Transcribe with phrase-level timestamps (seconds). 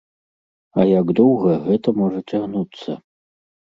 [0.79, 2.91] А як доўга гэта можа цягнуцца?